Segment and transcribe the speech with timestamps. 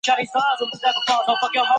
[0.03, 1.61] 简单来说